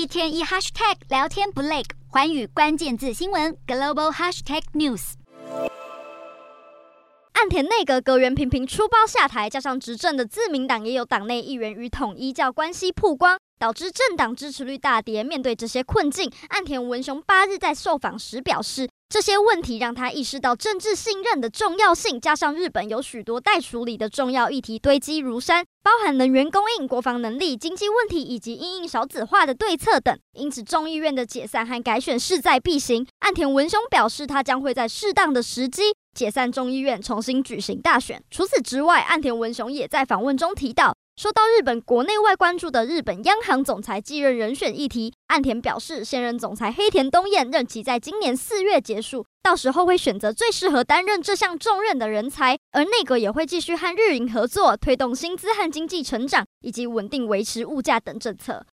[0.00, 5.12] 一天一 hashtag 聊天不累，环宇关键字新闻 global hashtag news。
[7.34, 15.22] 岸田内阁阁员频频出包下台，加上执政的自民党也有党内议员与统一教关系曝光，导致政党支持率大跌。
[15.22, 30.16] 面对这些困境，岸田文雄八日在受访时表示，这些问题让他意识到政治信任的重要性，加上日本有许多待处理的重要议题堆积如山，包含能源供应、国防能力、经济问题以及因应少子化的对策等。
[30.34, 33.04] 因此，众议院的解散和改选势在必行。
[33.18, 35.92] 岸田文雄表示，他将会在适当的时机。
[36.16, 38.22] 解散众议院，重新举行大选。
[38.30, 58.66] 除此之外，岸田文雄也在访问中提到，说到日本国内外关注的日本央行总裁继任人选议题，岸田表示，现任总裁黑田东彦任期在今年四月结束，到时候会选择最适合担任这项重任的人才，而内阁也会继续和日银合作，推动薪资和经济成长以及稳定维持物价等政策。